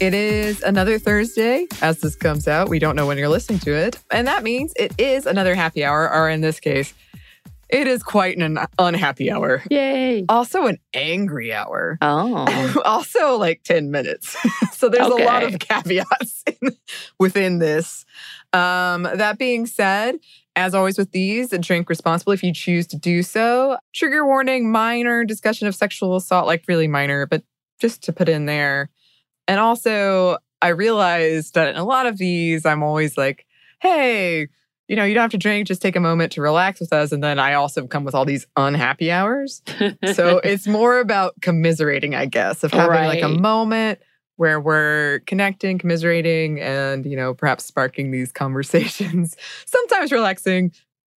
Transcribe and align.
it 0.00 0.14
is 0.14 0.62
another 0.62 0.98
Thursday 0.98 1.66
as 1.82 2.00
this 2.00 2.16
comes 2.16 2.48
out. 2.48 2.70
We 2.70 2.78
don't 2.78 2.96
know 2.96 3.06
when 3.06 3.18
you're 3.18 3.28
listening 3.28 3.58
to 3.60 3.74
it. 3.74 3.98
And 4.10 4.26
that 4.26 4.42
means 4.42 4.72
it 4.76 4.94
is 4.98 5.26
another 5.26 5.54
happy 5.54 5.84
hour, 5.84 6.10
or 6.10 6.30
in 6.30 6.40
this 6.40 6.58
case, 6.58 6.94
it 7.68 7.86
is 7.86 8.02
quite 8.02 8.38
an 8.38 8.58
unhappy 8.78 9.30
hour. 9.30 9.62
Yay. 9.70 10.24
Also, 10.28 10.66
an 10.66 10.78
angry 10.94 11.52
hour. 11.52 11.98
Oh. 12.00 12.80
also, 12.84 13.36
like 13.36 13.62
10 13.62 13.90
minutes. 13.90 14.34
so 14.72 14.88
there's 14.88 15.06
a 15.06 15.10
lot 15.10 15.42
of 15.42 15.58
caveats 15.58 16.44
in, 16.62 16.76
within 17.18 17.58
this. 17.58 18.06
Um, 18.54 19.02
that 19.02 19.38
being 19.38 19.66
said, 19.66 20.16
as 20.56 20.74
always 20.74 20.96
with 20.96 21.12
these, 21.12 21.50
drink 21.60 21.90
responsibly 21.90 22.34
if 22.34 22.42
you 22.42 22.54
choose 22.54 22.86
to 22.88 22.96
do 22.96 23.22
so. 23.22 23.76
Trigger 23.92 24.24
warning, 24.24 24.72
minor 24.72 25.24
discussion 25.24 25.68
of 25.68 25.74
sexual 25.74 26.16
assault, 26.16 26.46
like 26.46 26.64
really 26.66 26.88
minor, 26.88 27.26
but 27.26 27.42
just 27.78 28.02
to 28.04 28.14
put 28.14 28.30
in 28.30 28.46
there. 28.46 28.88
And 29.50 29.58
also, 29.58 30.38
I 30.62 30.68
realized 30.68 31.54
that 31.54 31.70
in 31.70 31.76
a 31.76 31.82
lot 31.82 32.06
of 32.06 32.18
these, 32.18 32.64
I'm 32.64 32.84
always 32.84 33.18
like, 33.18 33.46
hey, 33.80 34.46
you 34.86 34.94
know, 34.94 35.02
you 35.02 35.12
don't 35.12 35.22
have 35.22 35.32
to 35.32 35.38
drink, 35.38 35.66
just 35.66 35.82
take 35.82 35.96
a 35.96 36.00
moment 36.00 36.30
to 36.32 36.40
relax 36.40 36.78
with 36.78 36.92
us. 36.92 37.10
And 37.10 37.20
then 37.20 37.40
I 37.40 37.54
also 37.54 37.88
come 37.88 38.04
with 38.04 38.14
all 38.14 38.24
these 38.24 38.46
unhappy 38.56 39.10
hours. 39.10 39.60
So 40.14 40.38
it's 40.44 40.68
more 40.68 41.00
about 41.00 41.34
commiserating, 41.40 42.14
I 42.14 42.26
guess, 42.26 42.62
of 42.62 42.70
having 42.70 43.06
like 43.06 43.22
a 43.22 43.28
moment 43.28 43.98
where 44.36 44.60
we're 44.60 45.18
connecting, 45.26 45.78
commiserating, 45.78 46.60
and, 46.60 47.04
you 47.04 47.16
know, 47.16 47.34
perhaps 47.34 47.64
sparking 47.64 48.12
these 48.12 48.30
conversations. 48.44 49.36
Sometimes 49.66 50.12
relaxing, 50.12 50.70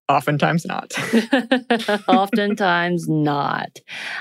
oftentimes 0.09 0.65
not. 0.67 0.93
Oftentimes 2.09 3.09
not. 3.09 3.81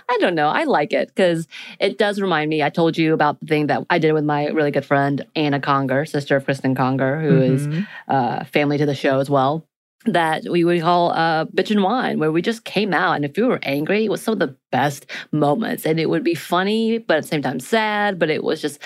I 0.09 0.17
don't 0.19 0.35
know. 0.35 0.47
I 0.47 0.63
like 0.63 0.93
it 0.93 1.09
because 1.09 1.47
it 1.79 1.97
does 1.97 2.21
remind 2.21 2.49
me. 2.49 2.63
I 2.63 2.69
told 2.69 2.97
you 2.97 3.13
about 3.13 3.39
the 3.39 3.45
thing 3.47 3.67
that 3.67 3.85
I 3.89 3.99
did 3.99 4.13
with 4.13 4.23
my 4.23 4.47
really 4.47 4.71
good 4.71 4.85
friend, 4.85 5.25
Anna 5.35 5.59
Conger, 5.59 6.05
sister 6.05 6.35
of 6.35 6.45
Cristen 6.45 6.75
Conger, 6.75 7.19
who 7.21 7.41
is 7.41 7.67
Mhm. 7.67 7.87
uh, 8.07 8.43
family 8.45 8.77
to 8.77 8.85
the 8.85 8.95
show 8.95 9.19
as 9.19 9.29
well. 9.29 9.65
That 10.05 10.45
we 10.49 10.63
would 10.63 10.81
call 10.81 11.11
uh, 11.11 11.45
bitch 11.45 11.69
and 11.69 11.83
wine, 11.83 12.17
where 12.17 12.31
we 12.31 12.41
just 12.41 12.63
came 12.65 12.91
out, 12.93 13.13
and 13.17 13.23
if 13.25 13.37
we 13.37 13.43
were 13.43 13.59
angry, 13.61 14.05
it 14.05 14.09
was 14.09 14.21
some 14.23 14.31
of 14.33 14.39
the 14.39 14.55
best 14.71 15.05
moments, 15.31 15.85
and 15.85 15.99
it 15.99 16.09
would 16.09 16.23
be 16.23 16.33
funny, 16.33 16.97
but 16.97 17.17
at 17.17 17.23
the 17.23 17.27
same 17.27 17.43
time 17.43 17.59
sad, 17.59 18.17
but 18.17 18.31
it 18.31 18.43
was 18.43 18.61
just 18.63 18.79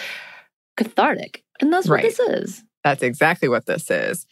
cathartic, 0.76 1.42
and 1.62 1.72
that's 1.72 1.88
what 1.88 1.96
Right. 1.96 2.04
this 2.04 2.20
is. 2.20 2.64
That's 2.86 3.02
exactly 3.02 3.50
what 3.50 3.66
this 3.66 3.90
is. 3.90 4.28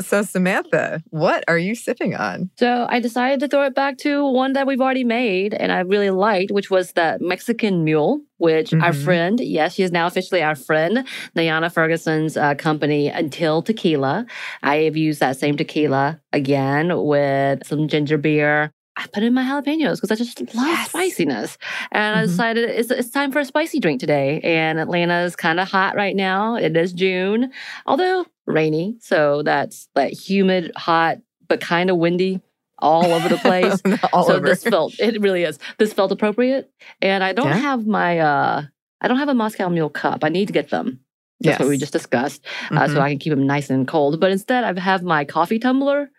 So, 0.00 0.22
Samantha, 0.22 1.02
what 1.10 1.44
are 1.46 1.58
you 1.58 1.74
sipping 1.74 2.14
on? 2.16 2.48
So 2.58 2.86
I 2.88 3.00
decided 3.00 3.38
to 3.40 3.48
throw 3.48 3.64
it 3.64 3.74
back 3.74 3.98
to 3.98 4.26
one 4.26 4.54
that 4.54 4.66
we've 4.66 4.80
already 4.80 5.04
made 5.04 5.52
and 5.52 5.70
I 5.70 5.80
really 5.80 6.08
liked, 6.08 6.50
which 6.50 6.70
was 6.70 6.92
the 6.92 7.18
Mexican 7.20 7.84
Mule, 7.84 8.22
which 8.38 8.72
our 8.72 8.92
Mhm. 8.92 9.04
friend, 9.04 9.40
yes, 9.40 9.74
she 9.74 9.82
is 9.82 9.92
now 9.92 10.06
officially 10.06 10.42
our 10.42 10.54
friend, 10.54 11.04
Nayana 11.36 11.70
Ferguson's 11.70 12.38
uh, 12.38 12.54
company, 12.54 13.08
Until 13.08 13.60
Tequila. 13.60 14.24
I 14.62 14.76
have 14.84 14.96
used 14.96 15.20
that 15.20 15.36
same 15.36 15.58
tequila 15.58 16.18
again 16.32 16.90
with 17.04 17.66
some 17.66 17.88
ginger 17.88 18.16
beer. 18.16 18.72
I 18.98 19.06
put 19.06 19.22
in 19.22 19.32
my 19.32 19.44
jalapenos 19.44 19.94
because 19.96 20.10
I 20.10 20.16
just 20.16 20.40
love 20.54 20.66
Yes. 20.66 20.88
spiciness. 20.88 21.56
And 21.92 22.16
I 22.16 22.22
Mhm. 22.24 22.26
decided 22.26 22.68
it's, 22.70 22.90
it's 22.90 23.10
time 23.10 23.30
for 23.30 23.38
a 23.38 23.44
spicy 23.44 23.78
drink 23.78 24.00
today. 24.00 24.40
And 24.42 24.80
Atlanta 24.80 25.20
is 25.20 25.36
kind 25.36 25.60
of 25.60 25.68
hot 25.68 25.94
right 25.94 26.16
now. 26.16 26.56
It 26.56 26.76
is 26.76 26.92
June, 26.92 27.52
although 27.86 28.26
rainy. 28.46 28.96
So 29.00 29.42
that's 29.44 29.88
like 29.94 30.14
humid, 30.14 30.72
hot, 30.76 31.18
but 31.46 31.60
kind 31.60 31.90
of 31.90 31.96
windy 31.98 32.40
all 32.80 33.14
over 33.14 33.28
the 33.28 33.38
place. 33.48 33.80
All 34.12 34.24
so 34.26 34.34
over. 34.36 34.46
this 34.46 34.64
felt 34.64 34.94
it 34.98 35.20
really 35.20 35.44
is. 35.44 35.58
This 35.78 35.92
felt 35.92 36.10
appropriate. 36.10 36.68
And 37.00 37.22
I 37.22 37.32
don't 37.32 37.46
Yeah. 37.46 37.56
have 37.58 37.86
my 37.86 38.18
uh 38.18 38.62
I 39.00 39.06
don't 39.06 39.18
have 39.18 39.28
a 39.28 39.34
Moscow 39.34 39.68
Mule 39.68 39.90
cup. 39.90 40.24
I 40.24 40.28
need 40.28 40.46
to 40.46 40.52
get 40.52 40.70
them. 40.70 40.98
That's 41.40 41.60
what 41.60 41.68
we 41.68 41.76
just 41.78 41.92
discussed. 41.92 42.44
Uh, 42.72 42.88
so 42.88 42.94
Mhm. 42.96 43.00
I 43.00 43.08
can 43.10 43.18
keep 43.20 43.30
them 43.30 43.46
nice 43.46 43.70
and 43.70 43.86
cold. 43.86 44.18
But 44.18 44.32
instead 44.32 44.64
I 44.64 44.80
have 44.80 45.04
my 45.04 45.24
coffee 45.24 45.60
tumbler 45.60 46.10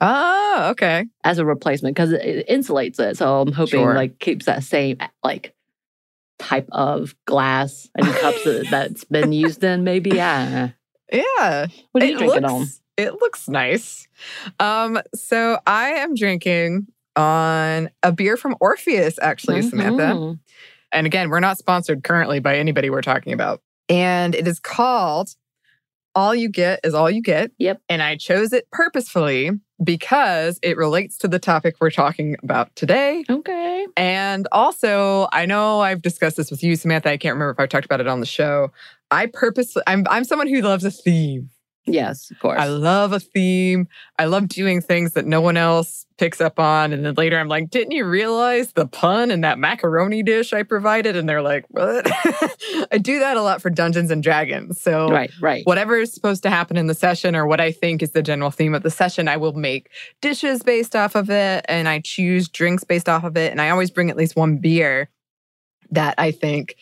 Oh, 0.00 0.68
okay. 0.72 1.06
as 1.24 1.38
a 1.38 1.44
replacement 1.44 1.94
because 1.96 2.12
it, 2.12 2.46
insulates 2.48 2.98
it. 3.00 3.16
So 3.16 3.40
I'm 3.40 3.52
hoping 3.52 3.80
Sure. 3.80 3.94
like 3.94 4.18
keeps 4.18 4.46
that 4.46 4.62
same 4.64 4.98
like 5.22 5.54
type 6.38 6.68
of 6.72 7.14
glass 7.26 7.88
and 7.94 8.06
cups 8.06 8.44
that, 8.44 8.66
that's 8.70 9.04
been 9.04 9.32
used 9.32 9.62
in. 9.64 9.84
Maybe 9.84 10.10
yeah. 10.10 10.70
Yeah. 11.12 11.66
What 11.92 12.02
are 12.02 12.06
you 12.06 12.14
it 12.14 12.18
drinking 12.18 12.42
looks, 12.42 12.52
on? 12.52 12.66
It 12.96 13.12
looks 13.20 13.48
nice. 13.48 14.06
Um, 14.60 15.00
so 15.14 15.58
I 15.66 15.90
am 15.90 16.14
drinking 16.14 16.86
on 17.14 17.90
a 18.02 18.12
beer 18.12 18.36
from 18.36 18.56
Orpheus, 18.60 19.18
actually, 19.22 19.62
Samantha. 19.62 20.02
Mhm. 20.02 20.38
And 20.92 21.06
again, 21.06 21.30
we're 21.30 21.40
not 21.40 21.58
sponsored 21.58 22.02
currently 22.04 22.40
by 22.40 22.56
anybody 22.58 22.90
we're 22.90 23.02
talking 23.02 23.32
about. 23.32 23.60
And 23.88 24.34
it 24.34 24.46
is 24.48 24.58
called 24.60 25.30
All 26.14 26.34
You 26.34 26.48
Get 26.48 26.80
Is 26.84 26.94
All 26.94 27.10
You 27.10 27.22
Get. 27.22 27.52
Yep. 27.58 27.80
And 27.88 28.02
I 28.02 28.16
chose 28.16 28.52
it 28.52 28.66
purposefully 28.72 29.50
because 29.82 30.58
it 30.62 30.76
relates 30.76 31.18
to 31.18 31.28
the 31.28 31.38
topic 31.38 31.76
we're 31.80 31.90
talking 31.90 32.36
about 32.42 32.74
today. 32.76 33.24
Okay. 33.28 33.86
And 33.96 34.48
also, 34.52 35.28
I 35.32 35.46
know 35.46 35.80
I've 35.80 36.02
discussed 36.02 36.36
this 36.36 36.50
with 36.50 36.62
you, 36.62 36.76
Samantha. 36.76 37.10
I 37.10 37.16
can't 37.16 37.34
remember 37.34 37.52
if 37.52 37.60
I 37.60 37.66
talked 37.66 37.84
about 37.84 38.00
it 38.00 38.06
on 38.06 38.20
the 38.20 38.26
show. 38.26 38.72
I 39.10 39.26
purposely, 39.26 39.82
I'm, 39.86 40.04
I'm 40.08 40.24
someone 40.24 40.48
who 40.48 40.62
loves 40.62 40.84
a 40.84 40.90
theme. 40.90 41.50
Yes, 41.86 42.30
of 42.30 42.38
course. 42.40 42.60
I 42.60 42.66
love 42.66 43.12
a 43.12 43.20
theme. 43.20 43.86
I 44.18 44.24
love 44.24 44.48
doing 44.48 44.80
things 44.80 45.12
that 45.12 45.24
no 45.24 45.40
one 45.40 45.56
else 45.56 46.04
picks 46.18 46.40
up 46.40 46.58
on. 46.58 46.92
And 46.92 47.04
then 47.04 47.14
later 47.14 47.38
I'm 47.38 47.48
like, 47.48 47.70
didn't 47.70 47.92
you 47.92 48.04
realize 48.04 48.72
the 48.72 48.86
pun 48.86 49.30
in 49.30 49.42
that 49.42 49.58
macaroni 49.58 50.22
dish 50.22 50.52
I 50.52 50.62
provided? 50.64 51.14
And 51.14 51.28
they're 51.28 51.42
like, 51.42 51.64
what? 51.68 52.06
I 52.92 52.98
do 52.98 53.20
that 53.20 53.36
a 53.36 53.42
lot 53.42 53.62
for 53.62 53.70
Dungeons 53.70 54.10
and 54.10 54.22
Dragons. 54.22 54.80
So 54.80 55.08
right, 55.08 55.30
right. 55.40 55.64
whatever 55.64 55.96
is 55.96 56.12
supposed 56.12 56.42
to 56.42 56.50
happen 56.50 56.76
in 56.76 56.88
the 56.88 56.94
session 56.94 57.36
or 57.36 57.46
what 57.46 57.60
I 57.60 57.70
think 57.70 58.02
is 58.02 58.12
the 58.12 58.22
general 58.22 58.50
theme 58.50 58.74
of 58.74 58.82
the 58.82 58.90
session, 58.90 59.28
I 59.28 59.36
will 59.36 59.52
make 59.52 59.90
dishes 60.20 60.62
based 60.62 60.96
off 60.96 61.14
of 61.14 61.30
it 61.30 61.64
and 61.68 61.88
I 61.88 62.00
choose 62.00 62.48
drinks 62.48 62.82
based 62.82 63.08
off 63.08 63.22
of 63.22 63.36
it. 63.36 63.52
And 63.52 63.60
I 63.60 63.70
always 63.70 63.90
bring 63.90 64.10
at 64.10 64.16
least 64.16 64.36
one 64.36 64.56
beer 64.56 65.08
that 65.90 66.14
I 66.18 66.32
think 66.32 66.76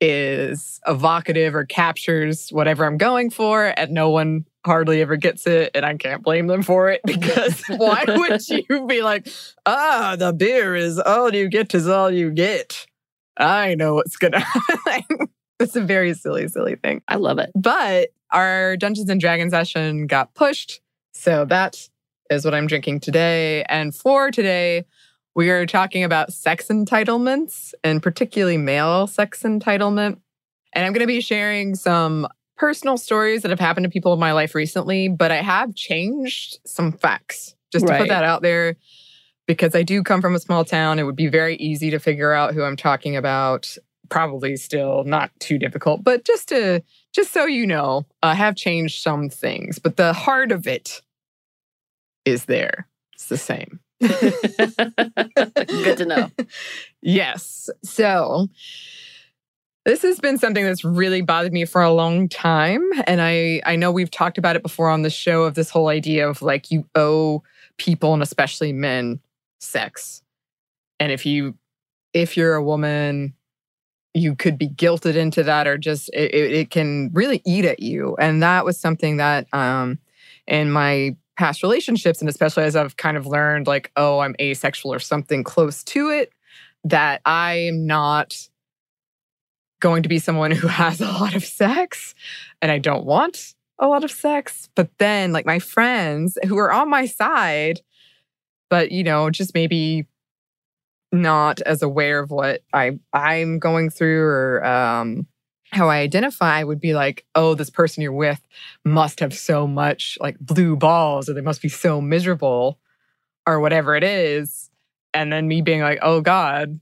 is 0.00 0.80
evocative 0.86 1.54
or 1.54 1.64
captures 1.64 2.50
whatever 2.50 2.84
I'm 2.84 2.98
going 2.98 3.30
for, 3.30 3.72
and 3.76 3.90
no 3.92 4.10
one 4.10 4.44
hardly 4.66 5.00
ever 5.00 5.16
gets 5.16 5.46
it. 5.46 5.70
And 5.74 5.84
I 5.84 5.96
can't 5.96 6.22
blame 6.22 6.46
them 6.46 6.62
for 6.62 6.90
it 6.90 7.00
because 7.04 7.62
why 7.68 8.04
would 8.06 8.48
you 8.70 8.86
be 8.86 9.02
like, 9.02 9.28
ah, 9.66 10.16
the 10.18 10.32
beer 10.32 10.74
is 10.74 10.98
all 10.98 11.34
you 11.34 11.48
get 11.48 11.74
is 11.74 11.88
all 11.88 12.10
you 12.10 12.30
get? 12.30 12.86
I 13.36 13.74
know 13.74 13.94
what's 13.94 14.16
gonna 14.16 14.40
happen. 14.84 15.28
it's 15.58 15.76
a 15.76 15.82
very 15.82 16.14
silly, 16.14 16.48
silly 16.48 16.76
thing. 16.76 17.02
I 17.08 17.16
love 17.16 17.38
it. 17.38 17.50
But 17.54 18.10
our 18.32 18.76
Dungeons 18.76 19.08
and 19.10 19.20
Dragons 19.20 19.52
session 19.52 20.06
got 20.06 20.34
pushed. 20.34 20.80
So 21.14 21.44
that 21.46 21.88
is 22.30 22.44
what 22.44 22.54
I'm 22.54 22.66
drinking 22.66 23.00
today. 23.00 23.64
And 23.64 23.94
for 23.94 24.30
today, 24.30 24.84
we 25.34 25.50
are 25.50 25.66
talking 25.66 26.04
about 26.04 26.32
sex 26.32 26.68
entitlements 26.68 27.74
and 27.82 28.02
particularly 28.02 28.56
male 28.56 29.06
sex 29.06 29.42
entitlement. 29.42 30.20
And 30.72 30.84
I'm 30.84 30.92
going 30.92 31.00
to 31.00 31.06
be 31.06 31.20
sharing 31.20 31.74
some 31.74 32.26
personal 32.56 32.96
stories 32.96 33.42
that 33.42 33.50
have 33.50 33.60
happened 33.60 33.84
to 33.84 33.90
people 33.90 34.12
in 34.12 34.20
my 34.20 34.32
life 34.32 34.54
recently, 34.54 35.08
but 35.08 35.32
I 35.32 35.42
have 35.42 35.74
changed 35.74 36.58
some 36.64 36.92
facts 36.92 37.54
just 37.72 37.86
to 37.86 37.98
put 37.98 38.08
that 38.08 38.24
out 38.24 38.42
there 38.42 38.76
because 39.46 39.74
I 39.74 39.82
do 39.82 40.02
come 40.02 40.20
from 40.20 40.34
a 40.34 40.40
small 40.40 40.64
town. 40.64 40.98
It 40.98 41.02
would 41.02 41.16
be 41.16 41.26
very 41.26 41.56
easy 41.56 41.90
to 41.90 41.98
figure 41.98 42.32
out 42.32 42.54
who 42.54 42.62
I'm 42.62 42.76
talking 42.76 43.16
about. 43.16 43.76
Probably 44.08 44.56
still 44.56 45.02
not 45.04 45.30
too 45.40 45.58
difficult, 45.58 46.04
but 46.04 46.24
just 46.24 46.48
to 46.50 46.82
just 47.12 47.32
so 47.32 47.46
you 47.46 47.66
know, 47.66 48.06
I 48.22 48.34
have 48.34 48.54
changed 48.54 49.02
some 49.02 49.28
things, 49.30 49.78
but 49.78 49.96
the 49.96 50.12
heart 50.12 50.52
of 50.52 50.66
it 50.66 51.00
is 52.24 52.44
there. 52.44 52.86
It's 53.14 53.26
the 53.26 53.38
same. 53.38 53.80
Good 55.66 55.96
to 55.98 56.04
know. 56.06 56.30
Yes. 57.02 57.70
So 57.82 58.48
this 59.84 60.02
has 60.02 60.18
been 60.18 60.38
something 60.38 60.64
that's 60.64 60.84
really 60.84 61.20
bothered 61.20 61.52
me 61.52 61.64
for 61.64 61.82
a 61.82 61.92
long 61.92 62.28
time. 62.28 62.82
And 63.06 63.20
I, 63.20 63.60
I 63.66 63.76
know 63.76 63.92
we've 63.92 64.10
talked 64.10 64.38
about 64.38 64.56
it 64.56 64.62
before 64.62 64.88
on 64.88 65.02
the 65.02 65.10
show 65.10 65.44
of 65.44 65.54
this 65.54 65.70
whole 65.70 65.88
idea 65.88 66.28
of 66.28 66.40
like 66.42 66.70
you 66.70 66.88
owe 66.94 67.42
people 67.76 68.14
and 68.14 68.22
especially 68.22 68.72
men 68.72 69.20
sex. 69.60 70.22
And 71.00 71.12
if 71.12 71.26
you 71.26 71.54
if 72.12 72.36
you're 72.36 72.54
a 72.54 72.62
woman, 72.62 73.34
you 74.14 74.36
could 74.36 74.56
be 74.56 74.68
guilted 74.68 75.16
into 75.16 75.42
that 75.42 75.66
or 75.66 75.76
just 75.76 76.08
it, 76.14 76.32
it 76.32 76.70
can 76.70 77.10
really 77.12 77.42
eat 77.44 77.64
at 77.64 77.80
you. 77.80 78.16
And 78.18 78.42
that 78.42 78.64
was 78.64 78.78
something 78.78 79.18
that 79.18 79.46
um 79.52 79.98
in 80.46 80.70
my 80.70 81.16
past 81.36 81.62
relationships, 81.62 82.20
and 82.20 82.28
especially 82.28 82.64
as 82.64 82.76
I've 82.76 82.96
kind 82.96 83.16
of 83.16 83.26
learned, 83.26 83.66
like, 83.66 83.90
oh, 83.96 84.20
I'm 84.20 84.36
asexual 84.40 84.92
or 84.92 84.98
something 84.98 85.44
close 85.44 85.82
to 85.84 86.10
it, 86.10 86.32
that 86.84 87.20
I 87.24 87.54
am 87.54 87.86
not 87.86 88.36
going 89.80 90.02
to 90.02 90.08
be 90.08 90.18
someone 90.18 90.50
who 90.50 90.66
has 90.82 91.00
a 91.00 91.06
lot 91.06 91.34
of 91.34 91.44
sex 91.44 92.14
and 92.62 92.70
I 92.70 92.78
don't 92.78 93.04
want 93.04 93.54
a 93.78 93.88
lot 93.88 94.04
of 94.04 94.10
sex. 94.10 94.68
But 94.74 94.90
then, 94.98 95.32
like, 95.32 95.46
my 95.46 95.58
friends 95.58 96.38
who 96.46 96.56
are 96.58 96.72
on 96.72 96.88
my 96.88 97.06
side, 97.06 97.80
but, 98.70 98.92
you 98.92 99.04
know, 99.04 99.30
just 99.30 99.54
maybe 99.54 100.06
not 101.12 101.60
as 101.62 101.82
aware 101.82 102.18
of 102.18 102.30
what 102.30 102.62
I 102.72 102.98
I'm 103.12 103.58
going 103.58 103.88
through 103.88 104.22
or 104.22 104.66
um 104.66 105.26
how 105.74 105.88
I 105.88 105.98
identify 105.98 106.62
would 106.62 106.80
be 106.80 106.94
like, 106.94 107.24
oh, 107.34 107.54
this 107.54 107.70
person 107.70 108.02
you're 108.02 108.12
with 108.12 108.40
must 108.84 109.20
have 109.20 109.34
so 109.34 109.66
much 109.66 110.16
like 110.20 110.38
blue 110.38 110.76
balls, 110.76 111.28
or 111.28 111.34
they 111.34 111.40
must 111.40 111.62
be 111.62 111.68
so 111.68 112.00
miserable, 112.00 112.78
or 113.46 113.60
whatever 113.60 113.96
it 113.96 114.04
is. 114.04 114.70
And 115.12 115.32
then 115.32 115.48
me 115.48 115.62
being 115.62 115.80
like, 115.80 115.98
oh 116.02 116.20
God, 116.20 116.80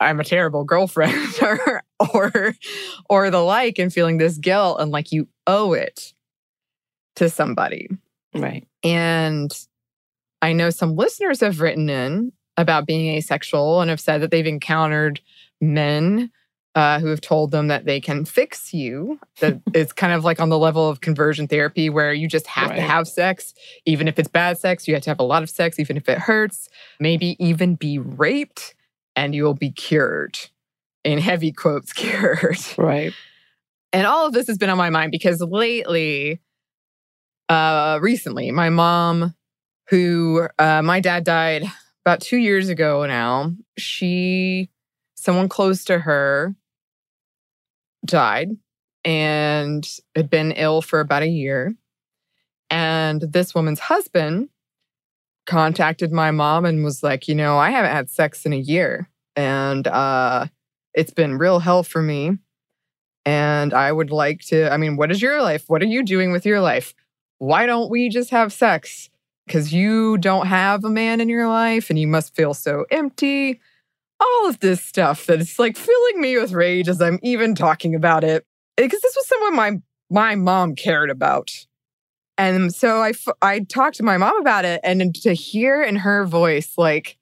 I'm 0.00 0.20
a 0.20 0.24
terrible 0.24 0.64
girlfriend 0.64 1.38
or 1.42 1.82
or 2.14 2.54
or 3.08 3.30
the 3.30 3.42
like, 3.42 3.78
and 3.78 3.92
feeling 3.92 4.18
this 4.18 4.38
guilt 4.38 4.80
and 4.80 4.90
like 4.90 5.12
you 5.12 5.28
owe 5.46 5.72
it 5.72 6.12
to 7.16 7.28
somebody. 7.28 7.88
Right. 8.34 8.66
And 8.84 9.52
I 10.40 10.52
know 10.52 10.70
some 10.70 10.94
listeners 10.94 11.40
have 11.40 11.60
written 11.60 11.90
in 11.90 12.32
about 12.56 12.86
being 12.86 13.14
asexual 13.14 13.80
and 13.80 13.90
have 13.90 14.00
said 14.00 14.22
that 14.22 14.30
they've 14.30 14.46
encountered 14.46 15.20
men 15.60 16.30
uh, 16.74 17.00
who 17.00 17.08
have 17.08 17.20
told 17.20 17.50
them 17.50 17.68
that 17.68 17.84
they 17.84 18.00
can 18.00 18.24
fix 18.24 18.72
you. 18.72 19.18
That 19.40 19.60
it's 19.74 19.92
kind 19.92 20.12
of 20.12 20.24
like 20.24 20.40
on 20.40 20.48
the 20.48 20.58
level 20.58 20.88
of 20.88 21.00
conversion 21.00 21.48
therapy 21.48 21.90
where 21.90 22.12
you 22.12 22.28
just 22.28 22.46
have 22.46 22.74
to 22.74 22.80
have 22.80 23.08
sex, 23.08 23.54
even 23.86 24.08
if 24.08 24.18
it's 24.18 24.28
bad 24.28 24.58
sex. 24.58 24.86
You 24.86 24.94
have 24.94 25.02
to 25.04 25.10
have 25.10 25.20
a 25.20 25.24
lot 25.24 25.42
of 25.42 25.50
sex, 25.50 25.78
even 25.78 25.96
if 25.96 26.08
it 26.08 26.18
hurts. 26.18 26.68
Maybe 27.00 27.36
even 27.38 27.74
be 27.74 27.98
raped, 27.98 28.74
and 29.16 29.34
you 29.34 29.44
will 29.44 29.54
be 29.54 29.70
cured. 29.70 30.38
In 31.04 31.18
heavy 31.18 31.52
quotes, 31.52 31.92
cured. 31.94 32.58
Right. 32.76 33.12
And 33.92 34.06
all 34.06 34.26
of 34.26 34.32
this 34.32 34.46
has 34.48 34.58
been 34.58 34.70
on 34.70 34.76
my 34.76 34.90
mind 34.90 35.12
because 35.12 35.40
lately, 35.40 36.40
uh, 37.48 37.98
recently, 38.02 38.50
my 38.50 38.68
mom, 38.68 39.34
who 39.88 40.46
uh, 40.58 40.82
my 40.82 41.00
dad 41.00 41.24
died 41.24 41.64
about 42.04 42.20
two 42.20 42.36
years 42.36 42.68
ago 42.68 43.06
now, 43.06 43.52
she, 43.78 44.70
someone 45.28 45.50
close 45.50 45.84
to 45.84 45.98
her, 45.98 46.54
died 48.02 48.48
and 49.04 49.86
had 50.16 50.30
been 50.30 50.52
ill 50.52 50.80
for 50.80 51.00
about 51.00 51.22
a 51.22 51.28
year. 51.28 51.74
And 52.70 53.20
this 53.20 53.54
woman's 53.54 53.78
husband 53.78 54.48
contacted 55.44 56.12
my 56.12 56.30
mom 56.30 56.64
and 56.64 56.82
was 56.82 57.02
like, 57.02 57.28
you 57.28 57.34
know, 57.34 57.58
I 57.58 57.68
haven't 57.68 57.90
had 57.90 58.08
sex 58.08 58.46
in 58.46 58.54
a 58.54 58.56
year. 58.56 59.10
And 59.36 59.86
uh, 59.86 60.46
it's 60.94 61.12
been 61.12 61.36
real 61.36 61.58
hell 61.58 61.82
for 61.82 62.00
me. 62.00 62.38
And 63.26 63.74
I 63.74 63.92
would 63.92 64.10
like 64.10 64.40
to, 64.46 64.72
I 64.72 64.78
mean, 64.78 64.96
what 64.96 65.10
is 65.10 65.20
your 65.20 65.42
life? 65.42 65.64
What 65.66 65.82
are 65.82 65.86
you 65.86 66.02
doing 66.02 66.32
with 66.32 66.46
your 66.46 66.62
life? 66.62 66.94
Why 67.36 67.66
don't 67.66 67.90
we 67.90 68.08
just 68.08 68.30
have 68.30 68.50
sex? 68.50 69.10
Because 69.46 69.74
you 69.74 70.16
don't 70.16 70.46
have 70.46 70.84
a 70.86 70.90
man 70.90 71.20
in 71.20 71.28
your 71.28 71.48
life 71.48 71.90
and 71.90 71.98
you 71.98 72.06
must 72.06 72.34
feel 72.34 72.54
so 72.54 72.86
empty. 72.90 73.60
All 74.20 74.48
of 74.48 74.60
this 74.60 74.82
stuff 74.82 75.26
that 75.26 75.40
is 75.40 75.58
like 75.58 75.76
filling 75.76 76.20
me 76.20 76.36
with 76.38 76.52
rage 76.52 76.88
as 76.88 77.00
I'm 77.00 77.18
even 77.22 77.54
talking 77.54 77.94
about 77.94 78.24
it. 78.24 78.44
Because 78.76 79.00
this 79.00 79.16
was 79.16 79.28
someone 79.28 79.56
my 79.56 79.72
my 80.10 80.34
mom 80.34 80.74
cared 80.74 81.10
about. 81.10 81.50
And 82.36 82.72
so 82.72 83.02
I, 83.02 83.12
I 83.42 83.60
talked 83.60 83.96
to 83.96 84.04
my 84.04 84.16
mom 84.16 84.40
about 84.40 84.64
it, 84.64 84.80
and 84.84 85.12
to 85.16 85.32
hear 85.34 85.82
in 85.82 85.96
her 85.96 86.24
voice, 86.24 86.74
like, 86.78 87.18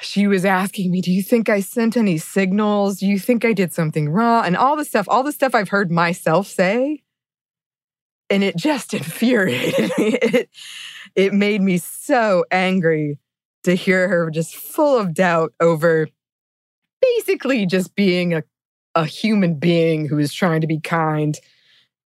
she 0.00 0.28
was 0.28 0.44
asking 0.44 0.92
me, 0.92 1.00
Do 1.00 1.12
you 1.12 1.24
think 1.24 1.48
I 1.48 1.60
sent 1.60 1.96
any 1.96 2.18
signals? 2.18 3.00
Do 3.00 3.06
you 3.06 3.18
think 3.18 3.44
I 3.44 3.52
did 3.52 3.72
something 3.72 4.08
wrong? 4.08 4.44
And 4.46 4.56
all 4.56 4.76
the 4.76 4.84
stuff, 4.84 5.06
all 5.08 5.24
the 5.24 5.32
stuff 5.32 5.56
I've 5.56 5.70
heard 5.70 5.90
myself 5.90 6.46
say. 6.46 7.02
And 8.30 8.44
it 8.44 8.56
just 8.56 8.94
infuriated 8.94 9.90
me. 9.98 10.18
It, 10.22 10.50
it 11.16 11.32
made 11.32 11.62
me 11.62 11.78
so 11.78 12.44
angry 12.52 13.18
to 13.64 13.74
hear 13.74 14.08
her 14.08 14.30
just 14.30 14.54
full 14.54 14.98
of 14.98 15.14
doubt 15.14 15.52
over 15.60 16.08
basically 17.00 17.66
just 17.66 17.94
being 17.94 18.34
a, 18.34 18.42
a 18.94 19.04
human 19.04 19.54
being 19.58 20.08
who 20.08 20.18
is 20.18 20.32
trying 20.32 20.60
to 20.60 20.66
be 20.66 20.80
kind. 20.80 21.38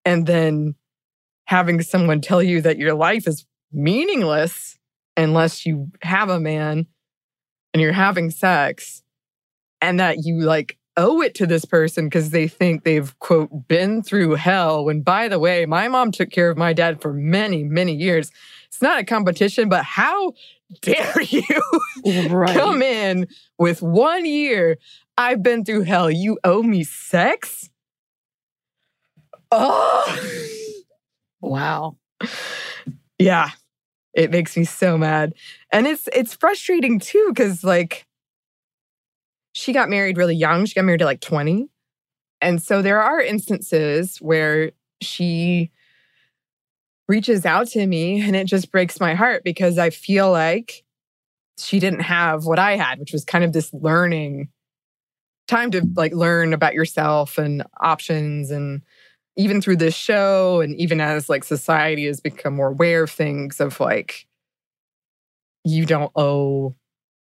And 0.04 0.26
then 0.26 0.74
having 1.46 1.80
someone 1.82 2.20
tell 2.20 2.42
you 2.42 2.60
that 2.62 2.78
your 2.78 2.94
life 2.94 3.26
is 3.26 3.46
meaningless 3.72 4.78
unless 5.16 5.66
you 5.66 5.90
have 6.02 6.28
a 6.28 6.40
man 6.40 6.86
and 7.72 7.80
you're 7.80 7.92
having 7.92 8.30
sex 8.30 9.02
and 9.80 10.00
that 10.00 10.24
you 10.24 10.40
like 10.40 10.78
owe 10.96 11.22
it 11.22 11.34
to 11.34 11.46
this 11.46 11.64
person 11.64 12.06
because 12.06 12.30
they 12.30 12.46
think 12.46 12.84
they've 12.84 13.18
quote 13.18 13.50
been 13.66 14.02
through 14.02 14.34
hell 14.34 14.84
when 14.84 15.00
by 15.00 15.26
the 15.28 15.38
way 15.38 15.64
my 15.64 15.88
mom 15.88 16.12
took 16.12 16.30
care 16.30 16.50
of 16.50 16.58
my 16.58 16.72
dad 16.72 17.00
for 17.00 17.14
many 17.14 17.64
many 17.64 17.94
years 17.94 18.30
it's 18.68 18.82
not 18.82 18.98
a 18.98 19.04
competition 19.04 19.70
but 19.70 19.84
how 19.84 20.32
dare 20.80 21.20
you 21.28 21.42
Right. 22.04 22.56
come 22.56 22.82
in 22.82 23.26
with 23.58 23.82
one 23.82 24.24
year 24.24 24.78
i've 25.18 25.42
been 25.42 25.64
through 25.64 25.82
hell 25.82 26.10
you 26.10 26.38
owe 26.44 26.62
me 26.62 26.82
sex 26.84 27.68
oh 29.50 30.18
Wow. 31.40 31.96
Yeah. 33.18 33.50
It 34.14 34.30
makes 34.30 34.56
me 34.56 34.64
so 34.64 34.96
mad. 34.96 35.34
And 35.72 35.88
it's 35.88 36.08
it's 36.12 36.34
frustrating 36.34 37.00
too 37.00 37.32
cuz 37.36 37.64
like 37.64 38.06
she 39.52 39.72
got 39.72 39.90
married 39.90 40.16
really 40.16 40.36
young. 40.36 40.64
She 40.66 40.74
got 40.74 40.84
married 40.84 41.02
at 41.02 41.06
like 41.06 41.20
20. 41.20 41.68
And 42.40 42.62
so 42.62 42.80
there 42.80 43.02
are 43.02 43.20
instances 43.20 44.18
where 44.18 44.70
she 45.00 45.72
reaches 47.12 47.44
out 47.44 47.66
to 47.68 47.86
me 47.86 48.22
and 48.22 48.34
it 48.34 48.46
just 48.46 48.72
breaks 48.72 48.98
my 48.98 49.12
heart 49.14 49.44
because 49.44 49.76
I 49.76 49.90
feel 49.90 50.30
like 50.30 50.82
she 51.58 51.78
didn't 51.78 52.00
have 52.00 52.46
what 52.46 52.58
I 52.58 52.76
had, 52.76 52.98
which 52.98 53.12
was 53.12 53.22
kind 53.22 53.44
of 53.44 53.52
this 53.52 53.70
learning 53.74 54.48
time 55.46 55.70
to 55.72 55.86
like 55.94 56.14
learn 56.14 56.54
about 56.54 56.72
yourself 56.72 57.36
and 57.36 57.64
options 57.82 58.50
and 58.50 58.80
even 59.36 59.60
through 59.60 59.76
this 59.76 59.94
show 59.94 60.62
and 60.62 60.74
even 60.76 61.02
as 61.02 61.28
like 61.28 61.44
society 61.44 62.06
has 62.06 62.18
become 62.18 62.54
more 62.54 62.68
aware 62.68 63.02
of 63.02 63.10
things 63.10 63.60
of 63.60 63.78
like 63.78 64.26
you 65.64 65.84
don't 65.84 66.12
owe 66.16 66.74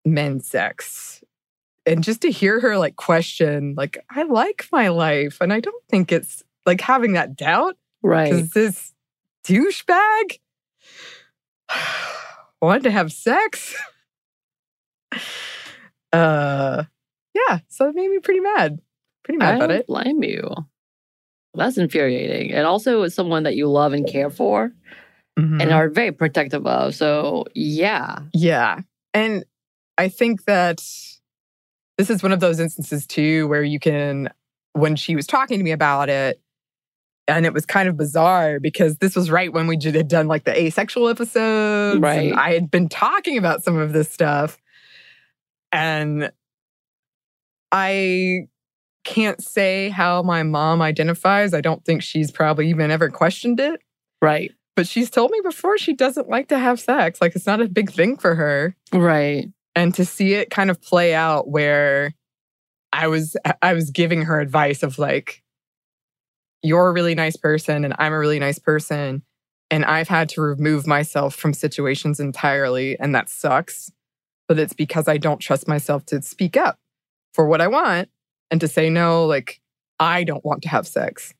men 0.04 0.38
sex 0.40 1.24
and 1.86 2.04
just 2.04 2.20
to 2.20 2.30
hear 2.30 2.60
her 2.60 2.76
like 2.76 2.96
question 2.96 3.74
like 3.76 3.96
i 4.10 4.22
like 4.24 4.66
my 4.70 4.88
life 4.88 5.38
and 5.40 5.52
i 5.52 5.60
don't 5.60 5.82
think 5.88 6.12
it's 6.12 6.42
like 6.66 6.80
having 6.82 7.12
that 7.14 7.36
doubt 7.36 7.76
Right. 8.02 8.30
because 8.30 8.50
this 8.50 8.92
douchebag 9.48 10.38
wanted 12.62 12.82
to 12.84 12.90
have 12.90 13.12
sex 13.12 13.74
uh 16.12 16.84
yeah 17.34 17.58
so 17.68 17.88
it 17.88 17.94
made 17.94 18.08
me 18.08 18.18
pretty 18.18 18.40
mad 18.40 18.80
pretty 19.24 19.38
mad 19.38 19.52
I 19.54 19.56
about 19.56 19.68
don't 19.68 19.78
it 19.78 19.86
blame 19.86 20.22
you. 20.22 20.50
That's 21.54 21.76
infuriating. 21.78 22.52
And 22.52 22.66
also 22.66 23.02
it's 23.02 23.14
someone 23.14 23.42
that 23.42 23.56
you 23.56 23.68
love 23.68 23.92
and 23.92 24.06
care 24.06 24.30
for 24.30 24.70
Mhm. 25.38 25.62
and 25.62 25.72
are 25.72 25.88
very 25.88 26.12
protective 26.12 26.66
of. 26.66 26.94
So 26.94 27.46
yeah. 27.54 28.20
Yeah. 28.32 28.80
And 29.14 29.44
I 29.96 30.08
think 30.08 30.44
that 30.44 30.78
this 31.96 32.10
is 32.10 32.22
one 32.22 32.32
of 32.32 32.40
those 32.40 32.60
instances 32.60 33.06
too 33.06 33.48
where 33.48 33.62
you 33.64 33.78
can, 33.80 34.28
when 34.74 34.94
she 34.94 35.16
was 35.16 35.26
talking 35.26 35.58
to 35.58 35.64
me 35.64 35.72
about 35.72 36.08
it, 36.08 36.40
and 37.28 37.44
it 37.46 37.52
was 37.52 37.66
kind 37.66 37.88
of 37.88 37.96
bizarre 37.96 38.58
because 38.58 38.96
this 38.98 39.14
was 39.14 39.30
right 39.30 39.52
when 39.52 39.66
we 39.66 39.76
had 39.82 40.08
done 40.08 40.26
like 40.26 40.44
the 40.44 40.58
asexual 40.58 41.08
episodes. 41.08 41.94
and 41.96 42.02
Right. 42.02 42.32
I 42.34 42.54
had 42.54 42.70
been 42.70 42.88
talking 42.88 43.36
about 43.38 43.62
some 43.62 43.76
of 43.76 43.92
this 43.92 44.10
stuff. 44.10 44.58
And 45.70 46.32
I 47.70 48.48
can't 49.04 49.42
say 49.42 49.90
how 49.90 50.22
my 50.22 50.42
mom 50.42 50.82
identifies. 50.82 51.54
I 51.54 51.60
don't 51.60 51.84
think 51.84 52.02
she's 52.02 52.30
probably 52.30 52.68
even 52.70 52.90
ever 52.90 53.10
questioned 53.10 53.60
it. 53.60 53.80
Right. 54.20 54.52
But 54.76 54.86
she's 54.86 55.10
told 55.10 55.30
me 55.30 55.40
before 55.42 55.76
she 55.78 55.94
doesn't 55.94 56.28
like 56.28 56.48
to 56.48 56.58
have 56.58 56.80
sex. 56.80 57.20
Like 57.20 57.34
it's 57.36 57.46
not 57.46 57.60
a 57.60 57.68
big 57.68 57.90
thing 57.90 58.16
for 58.16 58.34
her 58.34 58.74
Right. 58.92 59.48
and 59.74 59.94
to 59.94 60.04
see 60.04 60.34
it 60.34 60.50
kind 60.50 60.70
of 60.70 60.80
play 60.80 61.14
out 61.14 61.48
where 61.48 62.14
I 62.92 63.08
was 63.08 63.36
I 63.60 63.74
was 63.74 63.90
giving 63.90 64.22
her 64.22 64.40
advice 64.40 64.82
of 64.82 64.98
like 64.98 65.42
you're 66.62 66.88
a 66.88 66.92
really 66.92 67.14
nice 67.14 67.36
person 67.36 67.84
and 67.84 67.94
I'm 67.98 68.12
a 68.12 68.18
really 68.18 68.38
nice 68.38 68.58
person 68.58 69.22
and 69.70 69.84
I've 69.84 70.08
had 70.08 70.28
to 70.30 70.40
remove 70.40 70.86
myself 70.86 71.34
from 71.34 71.52
situations 71.52 72.20
entirely 72.20 72.98
and 72.98 73.14
that 73.14 73.28
sucks 73.28 73.90
but 74.48 74.58
it's 74.58 74.72
because 74.72 75.06
I 75.06 75.18
don't 75.18 75.38
trust 75.38 75.68
myself 75.68 76.06
to 76.06 76.22
speak 76.22 76.56
up 76.56 76.78
for 77.34 77.46
what 77.46 77.60
I 77.60 77.68
want 77.68 78.08
and 78.50 78.60
to 78.62 78.68
say 78.68 78.88
no 78.90 79.26
like 79.26 79.60
I 80.00 80.24
don't 80.24 80.44
want 80.44 80.62
to 80.62 80.68
have 80.68 80.86
sex. 80.86 81.34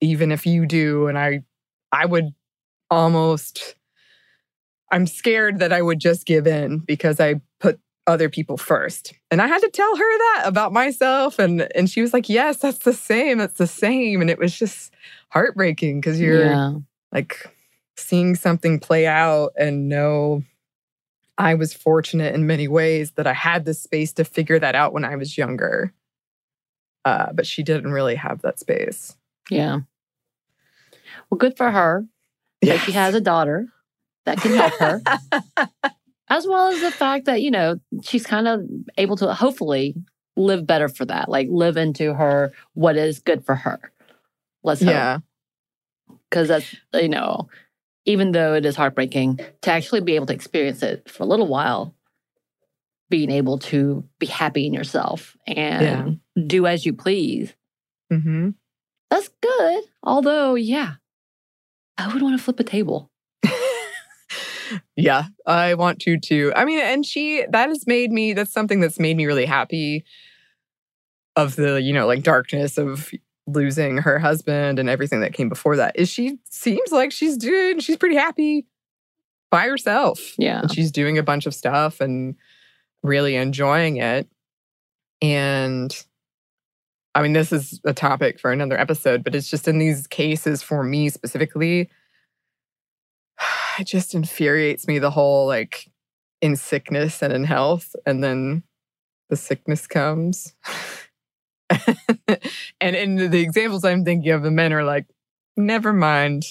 Even 0.00 0.30
if 0.30 0.44
you 0.44 0.66
do 0.66 1.06
and 1.06 1.18
I 1.18 1.40
I 1.90 2.04
would 2.04 2.34
almost 2.90 3.74
I'm 4.92 5.06
scared 5.06 5.58
that 5.60 5.72
I 5.72 5.82
would 5.82 5.98
just 5.98 6.26
give 6.26 6.46
in 6.46 6.78
because 6.78 7.18
I 7.18 7.40
other 8.06 8.28
people 8.28 8.56
first. 8.56 9.14
And 9.30 9.40
I 9.40 9.46
had 9.46 9.60
to 9.60 9.70
tell 9.70 9.96
her 9.96 10.18
that 10.18 10.42
about 10.44 10.72
myself 10.72 11.38
and 11.38 11.68
and 11.74 11.88
she 11.88 12.02
was 12.02 12.12
like, 12.12 12.28
"Yes, 12.28 12.58
that's 12.58 12.78
the 12.78 12.92
same. 12.92 13.38
That's 13.38 13.58
the 13.58 13.66
same." 13.66 14.20
And 14.20 14.30
it 14.30 14.38
was 14.38 14.56
just 14.56 14.92
heartbreaking 15.30 16.00
because 16.00 16.20
you're 16.20 16.44
yeah. 16.44 16.72
like 17.12 17.46
seeing 17.96 18.34
something 18.34 18.80
play 18.80 19.06
out 19.06 19.52
and 19.56 19.88
know 19.88 20.42
I 21.38 21.54
was 21.54 21.74
fortunate 21.74 22.34
in 22.34 22.46
many 22.46 22.68
ways 22.68 23.12
that 23.12 23.26
I 23.26 23.32
had 23.32 23.64
the 23.64 23.74
space 23.74 24.12
to 24.14 24.24
figure 24.24 24.58
that 24.58 24.74
out 24.74 24.92
when 24.92 25.04
I 25.04 25.16
was 25.16 25.36
younger. 25.36 25.92
Uh, 27.04 27.32
but 27.32 27.46
she 27.46 27.62
didn't 27.62 27.92
really 27.92 28.14
have 28.14 28.42
that 28.42 28.58
space. 28.58 29.16
Yeah. 29.50 29.80
Well, 31.28 31.38
good 31.38 31.56
for 31.56 31.70
her 31.70 32.06
that 32.62 32.80
she 32.80 32.92
has 32.92 33.14
a 33.14 33.20
daughter 33.20 33.68
that 34.24 34.38
can 34.38 34.54
help 34.54 34.72
her, 34.74 35.02
as 36.28 36.46
well 36.46 36.68
as 36.68 36.80
the 36.80 36.90
fact 36.90 37.26
that, 37.26 37.42
you 37.42 37.50
know, 37.50 37.80
she's 38.02 38.26
kind 38.26 38.48
of 38.48 38.62
able 38.96 39.16
to 39.16 39.32
hopefully 39.34 39.94
live 40.36 40.66
better 40.66 40.88
for 40.88 41.04
that, 41.04 41.28
like 41.28 41.48
live 41.50 41.76
into 41.76 42.14
her 42.14 42.52
what 42.72 42.96
is 42.96 43.20
good 43.20 43.44
for 43.44 43.54
her. 43.54 43.92
Let's 44.62 44.80
hope. 44.80 44.90
yeah. 44.90 45.18
Because 46.30 46.48
that's, 46.48 46.74
you 46.94 47.08
know, 47.08 47.48
even 48.06 48.32
though 48.32 48.54
it 48.54 48.66
is 48.66 48.76
heartbreaking, 48.76 49.40
to 49.62 49.70
actually 49.70 50.00
be 50.00 50.16
able 50.16 50.26
to 50.26 50.34
experience 50.34 50.82
it 50.82 51.08
for 51.08 51.22
a 51.22 51.26
little 51.26 51.46
while, 51.46 51.94
being 53.08 53.30
able 53.30 53.58
to 53.58 54.04
be 54.18 54.26
happy 54.26 54.66
in 54.66 54.74
yourself 54.74 55.36
and 55.46 56.18
do 56.46 56.66
as 56.66 56.84
you 56.84 56.92
please 56.92 57.54
mm-hmm. 58.10 58.50
That's 59.10 59.30
good. 59.40 59.84
Although, 60.02 60.56
yeah, 60.56 60.94
I 61.96 62.12
would 62.12 62.20
want 62.20 62.36
to 62.36 62.42
flip 62.42 62.58
a 62.58 62.64
table. 62.64 63.12
Yeah, 64.96 65.26
I 65.46 65.74
want 65.74 66.00
to 66.00 66.18
too. 66.18 66.52
I 66.54 66.64
mean, 66.64 66.80
and 66.80 67.04
she 67.04 67.44
that 67.50 67.68
has 67.68 67.86
made 67.86 68.10
me 68.10 68.32
that's 68.32 68.52
something 68.52 68.80
that's 68.80 68.98
made 68.98 69.16
me 69.16 69.26
really 69.26 69.46
happy 69.46 70.04
of 71.36 71.56
the, 71.56 71.80
you 71.80 71.92
know, 71.92 72.06
like 72.06 72.22
darkness 72.22 72.78
of 72.78 73.10
losing 73.46 73.98
her 73.98 74.18
husband 74.18 74.78
and 74.78 74.88
everything 74.88 75.20
that 75.20 75.34
came 75.34 75.48
before 75.48 75.76
that. 75.76 75.96
Is 75.96 76.08
she 76.08 76.38
seems 76.48 76.92
like 76.92 77.12
she's 77.12 77.36
doing 77.36 77.80
she's 77.80 77.96
pretty 77.96 78.16
happy 78.16 78.66
by 79.50 79.68
herself. 79.68 80.34
Yeah. 80.38 80.62
And 80.62 80.72
she's 80.72 80.90
doing 80.90 81.18
a 81.18 81.22
bunch 81.22 81.46
of 81.46 81.54
stuff 81.54 82.00
and 82.00 82.34
really 83.02 83.36
enjoying 83.36 83.98
it. 83.98 84.28
And 85.22 85.96
I 87.14 87.22
mean, 87.22 87.32
this 87.34 87.52
is 87.52 87.80
a 87.84 87.92
topic 87.92 88.40
for 88.40 88.50
another 88.50 88.78
episode, 88.78 89.22
but 89.22 89.34
it's 89.34 89.48
just 89.48 89.68
in 89.68 89.78
these 89.78 90.06
cases 90.06 90.62
for 90.62 90.82
me 90.82 91.08
specifically, 91.08 91.88
it 93.80 93.86
just 93.86 94.14
infuriates 94.14 94.86
me 94.86 94.98
the 94.98 95.10
whole 95.10 95.46
like 95.46 95.90
in 96.40 96.56
sickness 96.56 97.22
and 97.22 97.32
in 97.32 97.44
health. 97.44 97.94
And 98.06 98.22
then 98.22 98.62
the 99.30 99.36
sickness 99.36 99.86
comes. 99.86 100.54
and 102.80 102.94
in 102.96 103.30
the 103.30 103.40
examples 103.40 103.84
I'm 103.84 104.04
thinking 104.04 104.30
of, 104.32 104.42
the 104.42 104.50
men 104.50 104.72
are 104.72 104.84
like, 104.84 105.06
never 105.56 105.92
mind. 105.92 106.44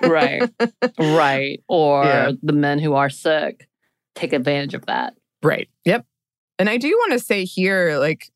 Right. 0.00 0.50
right. 0.98 1.62
Or 1.68 2.04
Yeah. 2.04 2.32
the 2.42 2.52
men 2.52 2.78
who 2.78 2.94
are 2.94 3.10
sick 3.10 3.68
take 4.14 4.32
advantage 4.32 4.74
of 4.74 4.86
that. 4.86 5.14
Right. 5.42 5.68
Yep. 5.84 6.06
And 6.58 6.68
I 6.68 6.76
do 6.76 6.88
want 6.88 7.12
to 7.12 7.18
say 7.18 7.44
here, 7.44 7.98
like, 7.98 8.30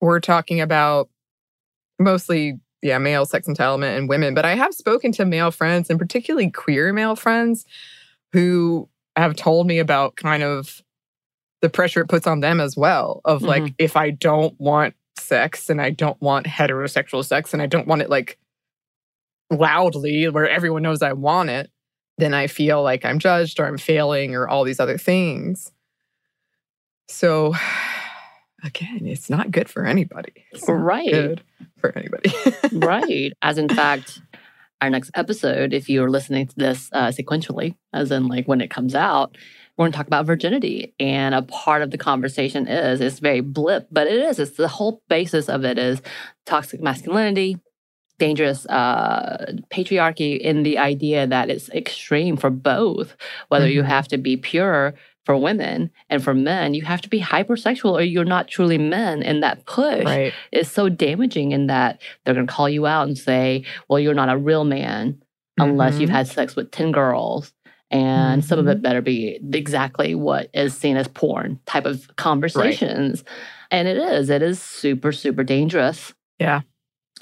we're 0.00 0.20
talking 0.20 0.60
about 0.60 1.08
mostly, 1.98 2.58
yeah, 2.84 2.98
male 2.98 3.24
sex 3.24 3.48
entitlement 3.48 3.96
and 3.96 4.10
women, 4.10 4.34
but 4.34 4.44
I 4.44 4.54
have 4.54 4.74
spoken 4.74 5.10
to 5.12 5.24
male 5.24 5.50
friends 5.50 5.88
and 5.88 5.98
particularly 5.98 6.50
queer 6.50 6.92
male 6.92 7.16
friends 7.16 7.64
who 8.32 8.90
have 9.16 9.34
told 9.34 9.66
me 9.66 9.78
about 9.78 10.16
kind 10.16 10.42
of 10.42 10.82
the 11.62 11.70
pressure 11.70 12.02
it 12.02 12.08
puts 12.08 12.26
on 12.26 12.40
them 12.40 12.60
as 12.60 12.76
well 12.76 13.22
of 13.24 13.40
like, 13.40 13.62
mm-hmm. 13.62 13.74
if 13.78 13.96
I 13.96 14.10
don't 14.10 14.54
want 14.60 14.94
sex 15.18 15.70
and 15.70 15.80
I 15.80 15.90
don't 15.90 16.20
want 16.20 16.46
heterosexual 16.46 17.24
sex 17.24 17.54
and 17.54 17.62
I 17.62 17.66
don't 17.66 17.86
want 17.86 18.02
it 18.02 18.10
like 18.10 18.38
loudly 19.50 20.28
where 20.28 20.46
everyone 20.46 20.82
knows 20.82 21.00
I 21.00 21.14
want 21.14 21.48
it, 21.48 21.70
then 22.18 22.34
I 22.34 22.48
feel 22.48 22.82
like 22.82 23.06
I'm 23.06 23.18
judged 23.18 23.60
or 23.60 23.66
I'm 23.66 23.78
failing 23.78 24.34
or 24.34 24.46
all 24.46 24.62
these 24.62 24.78
other 24.78 24.98
things. 24.98 25.72
So 27.08 27.54
again, 28.62 29.06
it's 29.06 29.28
not 29.30 29.50
good 29.50 29.68
for 29.68 29.84
anybody. 29.86 30.32
It's 30.52 30.68
Right. 30.68 31.10
good 31.10 31.42
for 31.78 31.96
anybody. 31.96 32.32
right. 32.72 33.32
As 33.42 33.58
in 33.58 33.68
fact, 33.68 34.20
our 34.80 34.90
next 34.90 35.10
episode, 35.14 35.72
if 35.72 35.88
you're 35.88 36.10
listening 36.10 36.46
to 36.46 36.54
this 36.56 36.90
uh, 36.92 37.08
sequentially, 37.08 37.76
as 37.92 38.10
in 38.10 38.28
like 38.28 38.46
when 38.46 38.60
it 38.60 38.70
comes 38.70 38.94
out, 38.94 39.36
we're 39.76 39.84
going 39.84 39.92
to 39.92 39.96
talk 39.96 40.06
about 40.06 40.26
virginity. 40.26 40.94
And 41.00 41.34
a 41.34 41.42
part 41.42 41.82
of 41.82 41.90
the 41.90 41.98
conversation 41.98 42.68
is, 42.68 43.00
it's 43.00 43.18
very 43.18 43.40
blip, 43.40 43.88
but 43.90 44.06
it 44.06 44.14
is. 44.20 44.38
It's 44.38 44.56
the 44.56 44.68
whole 44.68 45.02
basis 45.08 45.48
of 45.48 45.64
it 45.64 45.78
is 45.78 46.00
toxic 46.46 46.80
masculinity, 46.80 47.58
dangerous 48.18 48.66
uh, 48.66 49.54
patriarchy 49.72 50.38
in 50.38 50.62
the 50.62 50.78
idea 50.78 51.26
that 51.26 51.50
it's 51.50 51.68
extreme 51.70 52.36
for 52.36 52.50
both, 52.50 53.16
whether 53.48 53.68
you 53.68 53.82
Mhm. 53.82 53.86
have 53.86 54.08
to 54.08 54.18
be 54.18 54.36
pure 54.36 54.94
for 55.24 55.36
women 55.36 55.90
and 56.10 56.22
for 56.22 56.34
men, 56.34 56.74
you 56.74 56.82
have 56.84 57.00
to 57.02 57.08
be 57.08 57.20
hypersexual 57.20 57.92
or 57.92 58.02
you're 58.02 58.24
not 58.24 58.48
truly 58.48 58.78
men. 58.78 59.22
And 59.22 59.42
that 59.42 59.64
push 59.66 60.04
right. 60.04 60.32
is 60.52 60.70
so 60.70 60.88
damaging 60.88 61.52
in 61.52 61.66
that 61.68 62.00
they're 62.24 62.34
going 62.34 62.46
to 62.46 62.52
call 62.52 62.68
you 62.68 62.86
out 62.86 63.06
and 63.08 63.16
say, 63.16 63.64
well, 63.88 63.98
you're 63.98 64.14
not 64.14 64.28
a 64.28 64.36
real 64.36 64.64
man 64.64 65.22
unless 65.58 65.98
you've 65.98 66.10
Mhm. 66.10 66.14
had 66.14 66.28
sex 66.28 66.56
with 66.56 66.70
10 66.70 66.92
girls. 66.92 67.52
And 67.90 68.44
some 68.44 68.58
of 68.58 68.66
it 68.66 68.82
better 68.82 69.00
be 69.00 69.38
exactly 69.52 70.14
what 70.16 70.50
is 70.52 70.74
seen 70.76 70.96
as 70.96 71.06
porn 71.06 71.60
type 71.64 71.86
of 71.86 72.08
conversations. 72.16 73.22
And 73.70 73.86
it 73.88 73.96
is, 73.96 74.30
it 74.30 74.42
is 74.42 74.60
super, 74.60 75.12
super 75.12 75.44
dangerous 75.44 76.12
Yeah. 76.38 76.62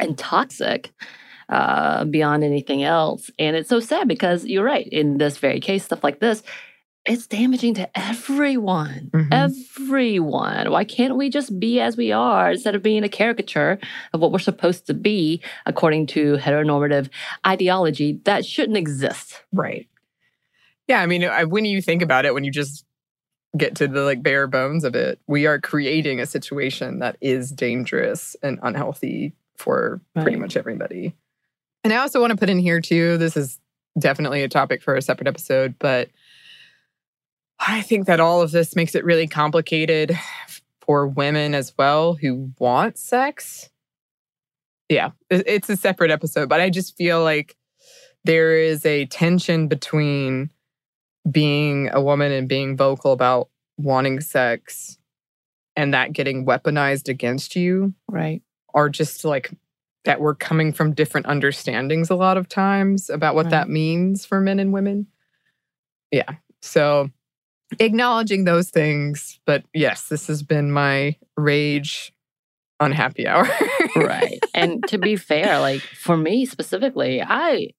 and 0.01 0.17
toxic. 0.19 0.93
uh, 1.49 2.07
beyond 2.07 2.43
anything 2.45 2.83
else. 2.83 3.31
And 3.39 3.55
it's 3.57 3.69
so 3.69 3.79
sad 3.79 4.09
because 4.09 4.47
you're 4.47 4.65
right. 4.65 4.87
In 4.89 5.19
this 5.19 5.37
very 5.37 5.61
case, 5.61 5.85
stuff 5.85 6.03
like 6.03 6.19
this, 6.19 6.43
it's 7.05 7.27
damaging 7.27 7.75
to 7.75 7.99
everyone. 7.99 9.11
Mhm. 9.13 9.29
Everyone. 9.33 10.71
Why 10.71 10.85
can't 10.85 11.17
we 11.17 11.31
just 11.31 11.59
be 11.59 11.81
as 11.81 11.97
we 11.97 12.13
are 12.13 12.53
instead 12.53 12.75
of 12.75 12.83
being 12.83 13.03
a 13.03 13.09
caricature 13.09 13.79
of 14.13 14.21
what 14.21 14.31
we're 14.33 14.39
supposed 14.39 14.87
to 14.87 14.95
be 14.95 15.41
according 15.67 16.07
to 16.09 16.37
heteronormative 16.37 17.09
ideology 17.47 18.21
that 18.25 18.45
shouldn't 18.45 18.77
exist? 18.77 19.43
Right. 19.53 19.89
Yeah, 20.87 21.01
I 21.01 21.07
mean, 21.07 21.29
when 21.49 21.65
you 21.65 21.83
think 21.83 22.03
about 22.03 22.25
it, 22.25 22.35
when 22.35 22.45
you 22.45 22.51
just 22.53 22.85
get 23.57 23.75
to 23.77 23.89
the 23.89 24.03
like 24.03 24.23
bare 24.23 24.47
bones 24.47 24.85
of 24.85 24.95
it, 24.95 25.19
we 25.27 25.47
are 25.47 25.61
creating 25.61 26.21
a 26.21 26.27
situation 26.27 27.01
that 27.01 27.17
is 27.21 27.51
dangerous 27.51 28.37
and 28.43 28.59
unhealthy 28.63 29.35
for 29.57 30.01
pretty 30.15 30.37
much 30.37 30.57
everybody. 30.57 31.15
And 31.85 31.93
I 31.93 31.97
also 31.97 32.21
want 32.21 32.31
to 32.31 32.37
put 32.37 32.49
in 32.49 32.59
here 32.59 32.81
too, 32.81 33.19
this 33.19 33.37
is 33.37 33.59
definitely 33.99 34.43
a 34.43 34.49
topic 34.49 34.83
for 34.83 34.95
a 34.95 35.03
separate 35.03 35.29
episode, 35.29 35.75
but 35.79 36.09
I 37.67 37.81
think 37.83 38.07
that 38.07 38.21
all 38.21 38.43
of 38.43 38.51
this 38.51 38.75
makes 38.75 38.95
it 38.95 39.05
really 39.05 39.29
complicated 39.29 40.19
for 40.81 41.07
women 41.07 41.55
as 41.55 41.73
well 41.79 42.15
who 42.15 42.53
want 42.59 42.99
sex. 42.99 43.71
Yeah, 44.89 45.11
it's 45.31 45.71
a 45.71 45.77
separate 45.77 46.11
episode, 46.11 46.49
but 46.49 46.61
I 46.61 46.69
just 46.71 46.97
feel 46.97 47.23
like 47.23 47.57
there 48.25 48.57
is 48.59 48.85
a 48.85 49.07
tension 49.07 49.69
between 49.69 50.51
being 51.31 51.89
a 51.93 52.03
woman 52.03 52.33
and 52.33 52.49
being 52.49 52.77
vocal 52.77 53.13
about 53.13 53.49
wanting 53.79 54.21
sex 54.21 54.99
and 55.77 55.95
that 55.95 56.13
getting 56.13 56.45
weaponized 56.45 57.09
against 57.09 57.57
you 57.57 57.95
Right. 58.09 58.43
are 58.75 58.89
just 58.89 59.25
like 59.25 59.51
that 60.05 60.21
we're 60.21 60.35
coming 60.35 60.73
from 60.73 60.95
different 60.95 61.27
understandings 61.27 62.11
a 62.11 62.17
lot 62.17 62.37
of 62.37 62.49
times 62.49 63.09
about 63.09 63.37
what 63.37 63.51
that 63.51 63.69
means 63.69 64.27
for 64.27 64.41
men 64.41 64.59
and 64.59 64.73
women. 64.73 65.07
Yeah. 66.11 66.33
So 66.61 67.11
acknowledging 67.79 68.45
those 68.45 68.71
things, 68.71 69.39
but 69.47 69.65
yes, 69.75 70.09
this 70.09 70.27
has 70.27 70.43
been 70.43 70.71
my 70.73 71.17
rage 71.37 72.13
unhappy 72.81 73.27
hour. 73.27 73.49
right. 73.97 74.41
And 74.55 74.87
to 74.89 74.99
be 74.99 75.17
fair, 75.17 75.59
like 75.61 75.81
for 75.81 76.17
me 76.17 76.47
specifically, 76.47 77.23
I 77.23 77.71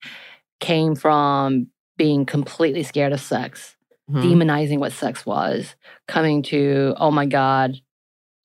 came 0.59 0.95
from 0.95 1.67
being 1.97 2.25
completely 2.25 2.83
scared 2.83 3.13
of 3.13 3.19
sex, 3.21 3.75
Mhm. 4.09 4.23
demonizing 4.23 4.79
what 4.79 4.91
sex 4.91 5.25
was, 5.25 5.75
coming 6.07 6.41
to, 6.43 6.93
oh 6.97 7.11
my 7.11 7.25
God, 7.25 7.75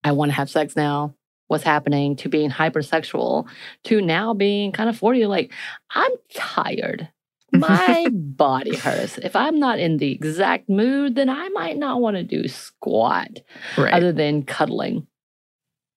I 0.04 0.12
want 0.12 0.30
to 0.30 0.34
have 0.34 0.50
sex 0.50 0.76
now. 0.76 1.14
What's 1.48 1.64
happening 1.64 2.14
to 2.16 2.28
being 2.28 2.50
hypersexual 2.50 3.48
to 3.84 4.00
now 4.02 4.34
being 4.34 4.70
kind 4.72 4.90
of 4.90 4.98
40, 4.98 5.26
like, 5.26 5.52
I'm 5.90 6.10
tired. 6.34 7.08
My 7.52 8.10
body 8.12 8.76
hurts. 8.76 9.18
If 9.18 9.34
I'm 9.36 9.58
not 9.58 9.78
in 9.78 9.96
the 9.98 10.12
exact 10.12 10.68
mood, 10.68 11.14
then 11.14 11.28
I 11.30 11.48
might 11.50 11.76
not 11.76 12.00
want 12.00 12.16
to 12.16 12.22
do 12.22 12.48
squat 12.48 13.40
right. 13.76 13.94
other 13.94 14.12
than 14.12 14.42
cuddling 14.42 15.06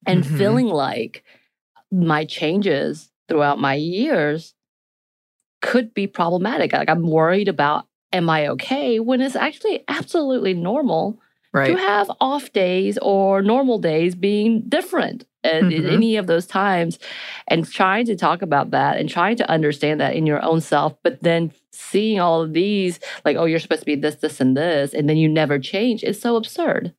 and 0.05 0.23
Mhm. 0.23 0.37
feeling 0.37 0.67
like 0.67 1.23
my 1.91 2.25
changes 2.25 3.11
throughout 3.27 3.59
my 3.59 3.75
years 3.75 4.53
could 5.61 5.93
be 5.93 6.07
problematic. 6.07 6.73
Like 6.73 6.89
I'm 6.89 7.07
worried 7.07 7.47
about 7.47 7.85
am 8.13 8.29
I 8.29 8.47
okay 8.47 8.99
when 8.99 9.21
it's 9.21 9.35
actually 9.35 9.83
absolutely 9.87 10.53
normal 10.53 11.19
right. 11.53 11.67
to 11.67 11.75
have 11.77 12.11
off 12.19 12.51
days 12.51 12.97
or 13.01 13.41
normal 13.41 13.77
days 13.79 14.15
being 14.15 14.63
different 14.67 15.25
at 15.43 15.63
Mhm. 15.63 15.91
any 15.91 16.17
of 16.17 16.27
those 16.27 16.45
times 16.45 16.99
and 17.47 17.67
trying 17.69 18.05
to 18.05 18.15
talk 18.15 18.41
about 18.41 18.71
that 18.71 18.97
and 18.97 19.09
trying 19.09 19.35
to 19.37 19.49
understand 19.49 19.99
that 19.99 20.15
in 20.15 20.25
your 20.25 20.43
own 20.43 20.61
self 20.61 20.93
but 21.03 21.21
then 21.23 21.51
seeing 21.71 22.19
all 22.19 22.41
of 22.41 22.53
these 22.53 22.99
like 23.25 23.35
oh 23.37 23.45
you're 23.45 23.59
supposed 23.59 23.81
to 23.81 23.85
be 23.85 23.95
this 23.95 24.15
this 24.15 24.39
and 24.39 24.55
this 24.55 24.93
and 24.93 25.09
then 25.09 25.17
you 25.17 25.27
never 25.27 25.57
change 25.57 26.03
is 26.03 26.19
so 26.21 26.35
absurd 26.35 26.93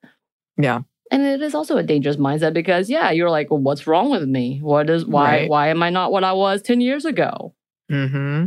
Yeah. 0.59 0.81
and 1.11 1.23
it 1.23 1.41
is 1.43 1.55
also 1.55 1.77
a 1.77 1.83
dangerous 1.83 2.17
mindset 2.17 2.53
because 2.53 2.91
yeah 2.91 3.11
you're 3.13 3.31
like 3.31 3.51
well, 3.51 3.61
what's 3.61 3.87
wrong 3.87 4.11
with 4.11 4.27
me 4.29 4.59
what 4.63 4.91
is 4.91 5.07
why 5.07 5.31
Right. 5.43 5.49
why 5.51 5.69
am 5.69 5.83
i 5.83 5.91
not 5.91 6.11
what 6.11 6.25
i 6.25 6.33
was 6.33 6.63
10 6.63 6.81
years 6.81 7.05
ago 7.05 7.55
mm-hmm 7.91 8.47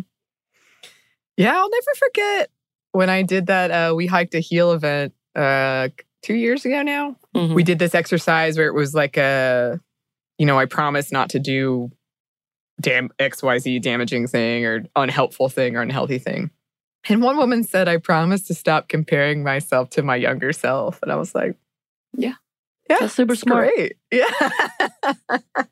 Yeah, 1.37 1.53
I'll 1.57 1.69
never 1.69 1.95
forget 1.97 2.49
when 2.93 3.09
I 3.09 3.21
did 3.23 3.47
that. 3.47 3.69
Uh, 3.71 3.93
we 3.93 4.07
hiked 4.07 4.33
a 4.35 4.39
heel 4.39 4.71
event 4.71 5.13
uh, 5.35 5.89
two 6.21 6.35
years 6.35 6.63
ago 6.63 6.81
now. 6.81 7.17
Mhm. 7.35 7.53
We 7.53 7.61
did 7.63 7.77
this 7.77 7.93
exercise 7.93 8.57
where 8.57 8.67
it 8.67 8.73
was 8.73 8.95
like 8.95 9.17
a, 9.17 9.81
you 10.37 10.45
know, 10.45 10.57
I 10.59 10.65
promise 10.65 11.11
not 11.11 11.29
to 11.31 11.39
do 11.39 11.91
dam- 12.81 13.11
XYZ 13.19 13.81
damaging 13.81 14.27
thing 14.27 14.65
or 14.65 14.85
unhelpful 14.95 15.49
thing 15.49 15.75
or 15.75 15.81
unhealthy 15.81 16.17
thing. 16.19 16.51
And 17.07 17.21
one 17.21 17.37
woman 17.37 17.63
said, 17.63 17.87
I 17.87 17.97
promised 17.97 18.47
to 18.47 18.53
stop 18.55 18.87
comparing 18.87 19.43
myself 19.43 19.91
to 19.91 20.01
my 20.01 20.15
younger 20.15 20.51
self. 20.51 20.99
And 21.03 21.11
I 21.11 21.15
was 21.15 21.35
like, 21.35 21.55
Yeah. 22.15 22.33
Yeah. 22.89 22.97
That's 23.01 23.13
super 23.15 23.35
smart. 23.35 23.71
Great. 23.75 23.93
Yeah. 24.11 24.29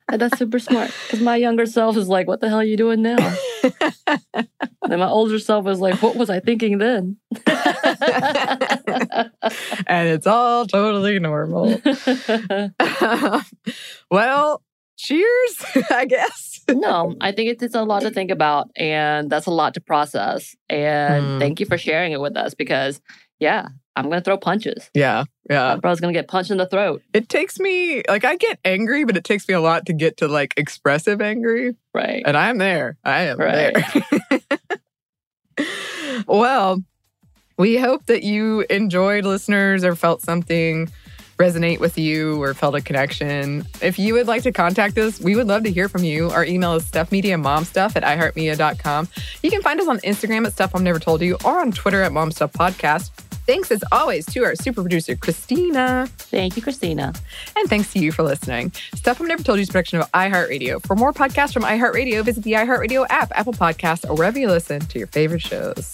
That's 0.10 0.38
super 0.38 0.60
smart 0.60 0.92
because 1.06 1.22
my 1.22 1.36
younger 1.36 1.66
self 1.66 1.96
is 1.98 2.08
like 2.08 2.28
what 2.28 2.40
the 2.42 2.50
hell 2.50 2.60
are 2.60 2.64
you 2.64 2.78
doing 2.78 3.02
now 3.02 3.18
and 4.34 5.00
my 5.00 5.08
older 5.08 5.40
self 5.40 5.66
is 5.68 5.80
like 5.80 6.02
what 6.04 6.16
was 6.16 6.30
i 6.30 6.40
thinking 6.40 6.78
then 6.78 7.18
and 9.88 10.08
it's 10.10 10.28
all 10.28 10.66
totally 10.68 11.20
normal. 11.20 11.82
well, 14.12 14.62
cheers, 14.98 15.66
I 15.92 16.06
guess. 16.06 16.62
no, 16.70 17.16
I 17.22 17.32
think 17.32 17.50
it's, 17.52 17.64
it's 17.64 17.76
a 17.76 17.84
lot 17.84 18.02
to 18.04 18.12
think 18.12 18.32
about 18.32 18.70
and 18.76 19.30
that's 19.30 19.46
a 19.48 19.52
lot 19.52 19.74
to 19.76 19.82
process. 19.82 20.56
And 20.70 21.24
Mm. 21.26 21.40
thank 21.40 21.60
you 21.60 21.66
for 21.66 21.78
sharing 21.78 22.12
it 22.12 22.22
with 22.22 22.36
us 22.38 22.54
because, 22.54 23.02
yeah, 23.40 23.68
I'm 23.96 24.06
going 24.06 24.20
to 24.20 24.24
throw 24.24 24.38
punches. 24.38 24.90
Yeah, 24.96 25.26
My 25.50 25.56
yeah. 25.56 25.76
brother's 25.76 26.00
going 26.00 26.14
to 26.14 26.18
get 26.18 26.28
punched 26.28 26.50
in 26.50 26.58
the 26.58 26.66
throat. 26.66 27.04
It 27.14 27.30
takes 27.30 27.60
me, 27.60 28.02
like, 28.08 28.26
I 28.26 28.36
get 28.38 28.58
angry, 28.66 29.04
but 29.04 29.16
it 29.18 29.24
takes 29.24 29.48
me 29.48 29.54
a 29.54 29.62
lot 29.62 29.86
to 29.86 29.94
get 29.94 30.18
to 30.18 30.28
like 30.28 30.54
expressive 30.58 31.22
angry. 31.22 31.76
Right. 31.94 32.24
And 32.26 32.36
I'm 32.36 32.58
there. 32.58 32.98
I 33.04 33.22
am 33.24 33.38
Right. 33.38 33.76
there. 35.60 35.68
well, 36.28 36.82
we 37.58 37.78
hope 37.78 38.06
that 38.08 38.24
you 38.24 38.62
enjoyed 38.70 39.26
listeners 39.26 39.84
or 39.84 39.96
felt 39.96 40.22
something 40.22 40.90
resonate 41.38 41.80
with 41.80 41.98
you 41.98 42.42
or 42.42 42.54
felt 42.54 42.76
a 42.76 42.82
connection. 42.82 43.66
If 43.82 43.98
you 44.00 44.14
would 44.14 44.28
like 44.28 44.44
to 44.44 44.52
contact 44.52 44.98
us, 44.98 45.20
we 45.20 45.36
would 45.36 45.48
love 45.48 45.64
to 45.64 45.72
hear 45.72 45.90
from 45.90 46.04
you. 46.04 46.30
Our 46.30 46.46
email 46.46 46.74
is 46.76 46.84
stuffmediamomstuff 46.86 47.96
at 47.96 48.04
iheartmedia.com. 48.04 49.08
You 49.42 49.52
can 49.52 49.62
find 49.62 49.80
us 49.80 49.88
on 49.88 50.00
Instagram 50.00 50.46
at 50.46 50.54
Stuff 50.54 50.74
Mom 50.74 50.84
Never 50.84 51.00
Told 51.00 51.22
You 51.22 51.38
or 51.44 51.60
on 51.60 51.72
Twitter 51.72 52.02
at 52.04 52.12
Mom 52.12 52.32
Stuff 52.32 52.54
Podcast. 52.54 53.10
Thanks 53.46 53.72
as 53.72 53.84
always 53.92 54.26
to 54.28 54.44
our 54.46 54.56
super 54.56 54.82
producer, 54.82 55.16
Christina. 55.16 56.08
Thank 56.18 56.56
you, 56.56 56.62
Christina. 56.62 57.14
And 57.58 57.70
thanks 57.70 57.92
to 57.94 58.00
you 58.00 58.12
for 58.12 58.24
listening. 58.24 58.72
Stuff 58.96 59.20
Mom 59.20 59.28
Never 59.28 59.44
Told 59.44 59.58
You 59.58 59.64
is 59.64 59.70
production 59.70 60.00
of 60.00 60.10
iHeartRadio. 60.12 60.86
For 60.86 60.96
more 60.96 61.12
podcasts 61.12 61.54
from 61.54 61.64
iHeartRadio, 61.64 62.24
visit 62.24 62.44
the 62.44 62.54
iHeartRadio 62.54 63.06
app, 63.10 63.32
Apple 63.36 63.54
Podcasts, 63.54 64.10
or 64.10 64.16
wherever 64.16 64.40
you 64.40 64.48
listen 64.48 64.80
to 64.80 64.98
your 64.98 65.08
favorite 65.08 65.42
shows. 65.42 65.94